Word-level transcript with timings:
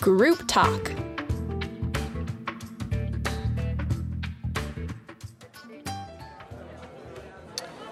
Group 0.00 0.46
Talk. 0.46 0.92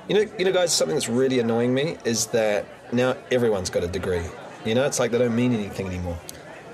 You 0.09 0.15
know, 0.15 0.31
you 0.39 0.45
know, 0.45 0.53
guys, 0.53 0.73
something 0.73 0.95
that's 0.95 1.09
really 1.09 1.41
annoying 1.41 1.75
me 1.75 1.97
is 2.05 2.27
that 2.29 2.65
now 2.93 3.17
everyone's 3.33 3.71
got 3.71 3.83
a 3.83 3.89
degree. 3.89 4.23
You 4.65 4.77
know, 4.77 4.87
it's 4.87 5.01
like 5.01 5.11
they 5.11 5.19
don't 5.19 5.35
mean 5.35 5.53
anything 5.53 5.89
anymore. 5.89 6.17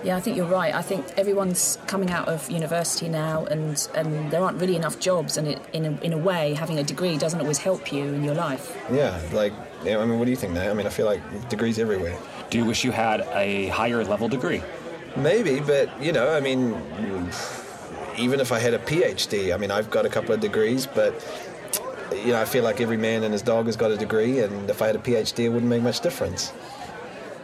Yeah, 0.04 0.16
I 0.16 0.20
think 0.20 0.36
you're 0.36 0.44
right. 0.44 0.74
I 0.74 0.82
think 0.82 1.06
everyone's 1.16 1.78
coming 1.86 2.10
out 2.10 2.28
of 2.28 2.50
university 2.50 3.08
now, 3.08 3.46
and, 3.46 3.88
and 3.94 4.30
there 4.30 4.42
aren't 4.42 4.60
really 4.60 4.76
enough 4.76 5.00
jobs. 5.00 5.38
And 5.38 5.48
it, 5.48 5.62
in, 5.72 5.86
a, 5.86 6.00
in 6.02 6.12
a 6.12 6.18
way, 6.18 6.52
having 6.52 6.78
a 6.78 6.84
degree 6.84 7.16
doesn't 7.16 7.40
always 7.40 7.58
help 7.58 7.90
you 7.90 8.04
in 8.04 8.22
your 8.22 8.34
life. 8.34 8.76
Yeah, 8.92 9.18
like, 9.32 9.54
yeah, 9.82 9.96
I 9.96 10.04
mean, 10.04 10.18
what 10.18 10.26
do 10.26 10.30
you 10.30 10.36
think, 10.36 10.52
Nate? 10.52 10.68
I 10.68 10.74
mean, 10.74 10.86
I 10.86 10.90
feel 10.90 11.06
like 11.06 11.48
degrees 11.48 11.78
everywhere. 11.78 12.18
Do 12.50 12.58
you 12.58 12.66
wish 12.66 12.84
you 12.84 12.90
had 12.90 13.22
a 13.32 13.68
higher 13.68 14.04
level 14.04 14.28
degree? 14.28 14.62
Maybe, 15.16 15.60
but 15.60 16.02
you 16.02 16.12
know, 16.12 16.34
I 16.34 16.40
mean, 16.40 16.74
even 18.18 18.40
if 18.40 18.52
I 18.52 18.58
had 18.58 18.74
a 18.74 18.78
PhD, 18.78 19.54
I 19.54 19.58
mean, 19.58 19.70
I've 19.70 19.90
got 19.90 20.06
a 20.06 20.08
couple 20.08 20.34
of 20.34 20.40
degrees, 20.40 20.86
but 20.86 21.14
you 22.12 22.32
know, 22.32 22.40
I 22.40 22.44
feel 22.44 22.64
like 22.64 22.80
every 22.80 22.96
man 22.96 23.22
and 23.24 23.32
his 23.32 23.42
dog 23.42 23.66
has 23.66 23.76
got 23.76 23.90
a 23.90 23.96
degree, 23.96 24.40
and 24.40 24.68
if 24.70 24.80
I 24.82 24.86
had 24.86 24.96
a 24.96 25.00
PhD, 25.00 25.44
it 25.44 25.48
wouldn't 25.48 25.70
make 25.70 25.82
much 25.82 26.00
difference. 26.00 26.52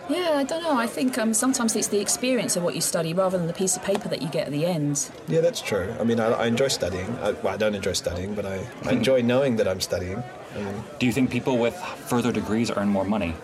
Yeah, 0.09 0.32
I 0.36 0.45
don't 0.45 0.62
know. 0.62 0.74
I 0.74 0.86
think 0.86 1.18
um, 1.18 1.34
sometimes 1.34 1.76
it's 1.76 1.88
the 1.88 2.00
experience 2.00 2.56
of 2.56 2.62
what 2.62 2.74
you 2.74 2.80
study 2.80 3.12
rather 3.12 3.36
than 3.36 3.46
the 3.46 3.52
piece 3.52 3.76
of 3.76 3.84
paper 3.84 4.09
that 4.09 4.23
you 4.23 4.28
get 4.28 4.46
at 4.46 4.52
the 4.52 4.64
end. 4.64 5.10
Yeah, 5.26 5.42
that's 5.42 5.60
true. 5.60 5.95
I 6.00 6.04
mean, 6.04 6.18
I, 6.18 6.28
I 6.28 6.46
enjoy 6.46 6.68
studying. 6.68 7.10
I, 7.20 7.32
well, 7.32 7.52
I 7.52 7.59
don't 7.59 7.74
enjoy 7.74 7.92
studying, 7.92 8.34
but 8.34 8.46
I, 8.46 8.66
I 8.84 8.92
enjoy 8.92 9.20
knowing 9.20 9.56
that 9.56 9.68
I'm 9.68 9.82
studying. 9.82 10.23
I 10.54 10.59
mean, 10.60 10.82
Do 10.98 11.04
you 11.04 11.12
think 11.12 11.30
people 11.30 11.59
with 11.59 11.76
further 11.76 12.32
degrees 12.32 12.70
earn 12.70 12.88
more 12.88 13.04
money? 13.04 13.34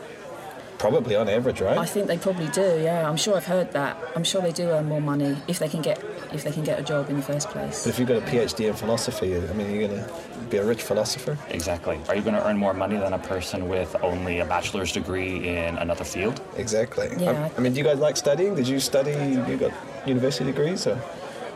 Probably 0.85 1.17
on 1.17 1.31
average, 1.31 1.63
right? 1.63 1.79
I 1.79 1.87
think 1.87 2.09
they 2.09 2.19
probably 2.19 2.49
do. 2.49 2.79
Yeah, 2.83 3.09
I'm 3.09 3.17
sure 3.17 3.37
I've 3.39 3.47
heard 3.47 3.73
that. 3.73 3.97
I'm 4.15 4.23
sure 4.23 4.43
they 4.43 4.53
do 4.53 4.69
earn 4.69 4.87
more 4.87 5.01
money 5.01 5.35
if 5.49 5.59
they 5.59 5.69
can 5.69 5.81
get 5.81 5.99
if 6.31 6.45
they 6.45 6.53
can 6.53 6.63
get 6.63 6.79
a 6.79 6.83
job 6.83 7.09
in 7.09 7.17
the 7.17 7.23
first 7.23 7.49
place. 7.49 7.85
But 7.85 7.91
if 7.91 7.99
you've 7.99 8.09
got 8.09 8.19
a 8.19 8.27
PhD 8.27 8.69
in 8.69 8.75
philosophy, 8.75 9.35
I 9.35 9.53
mean, 9.55 9.71
you're 9.71 9.89
going 9.89 10.05
to 10.05 10.11
be 10.51 10.59
a 10.59 10.65
rich 10.65 10.83
philosopher. 10.83 11.39
Exactly. 11.49 11.99
Are 12.09 12.15
you 12.15 12.21
going 12.21 12.35
to 12.35 12.47
earn 12.47 12.59
more 12.59 12.75
money 12.75 12.99
than 12.99 13.15
a 13.15 13.19
person 13.19 13.69
with 13.69 13.97
only 14.03 14.41
a 14.41 14.45
bachelor's 14.45 14.93
degree 14.93 15.49
in 15.49 15.79
another 15.79 16.05
field? 16.05 16.43
Exactly. 16.57 17.09
Yeah. 17.17 17.31
I, 17.31 17.57
I 17.57 17.61
mean, 17.63 17.73
do 17.73 17.79
you 17.79 17.85
guys 17.85 17.99
like 17.99 18.19
studying? 18.19 18.55
Did 18.55 18.69
you 18.69 18.79
study? 18.79 19.13
You 19.51 19.57
got 19.57 19.73
university 20.07 20.45
degrees? 20.45 20.87
Or? 20.87 21.01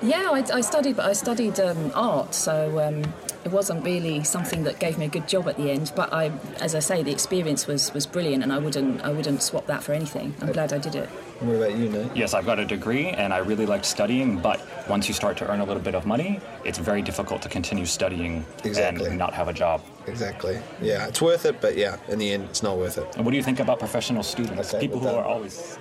Yeah, 0.01 0.31
I, 0.33 0.45
I 0.55 0.61
studied, 0.63 0.97
but 0.97 1.07
I 1.07 1.13
studied 1.13 1.61
um, 1.61 1.91
art, 1.95 2.33
so 2.33 2.55
um, 2.81 3.13
it 3.49 3.53
wasn't 3.55 3.83
really 3.85 4.23
something 4.25 4.65
that 4.65 4.79
gave 4.79 4.99
me 4.99 5.07
a 5.07 5.09
good 5.09 5.27
job 5.27 5.49
at 5.49 5.57
the 5.57 5.71
end. 5.71 5.91
But 5.97 6.13
I, 6.13 6.31
as 6.61 6.75
I 6.75 6.81
say, 6.81 7.03
the 7.03 7.11
experience 7.11 7.67
was, 7.67 7.93
was 7.95 8.07
brilliant, 8.07 8.43
and 8.43 8.53
I 8.53 8.59
wouldn't 8.59 9.03
I 9.03 9.11
wouldn't 9.11 9.43
swap 9.43 9.67
that 9.67 9.83
for 9.83 9.93
anything. 9.93 10.35
I'm 10.43 10.53
glad 10.53 10.73
I 10.73 10.79
did 10.79 10.95
it. 10.95 11.09
What 11.41 11.57
about 11.57 11.77
you, 11.77 11.89
Nate? 11.89 12.15
Yes, 12.15 12.35
I've 12.35 12.45
got 12.45 12.59
a 12.59 12.65
degree 12.67 13.07
and 13.07 13.33
I 13.33 13.39
really 13.39 13.65
liked 13.65 13.87
studying, 13.87 14.39
but 14.41 14.61
once 14.89 15.07
you 15.07 15.15
start 15.15 15.37
to 15.37 15.49
earn 15.49 15.61
a 15.61 15.65
little 15.65 15.83
bit 15.83 15.95
of 15.95 16.05
money, 16.05 16.41
it's 16.65 16.79
very 16.79 17.01
difficult 17.01 17.43
to 17.43 17.49
continue 17.49 17.87
studying 17.87 18.45
Exactly. 18.65 19.07
and 19.07 19.17
not 19.17 19.33
have 19.35 19.47
a 19.47 19.53
job. 19.53 19.81
Exactly. 20.09 20.59
Yeah, 20.83 21.07
it's 21.07 21.23
worth 21.23 21.45
it, 21.47 21.61
but 21.61 21.77
yeah, 21.77 21.97
in 22.09 22.19
the 22.19 22.33
end, 22.33 22.43
it's 22.51 22.65
not 22.65 22.77
worth 22.77 22.99
it. 22.99 23.07
And 23.15 23.25
what 23.25 23.31
do 23.31 23.37
you 23.37 23.45
think 23.45 23.61
about 23.61 23.79
professional 23.79 24.25
students? 24.25 24.75
Okay, 24.75 24.81
People 24.81 24.99
who 24.99 25.07
well 25.07 25.15
are 25.19 25.25
always 25.25 25.79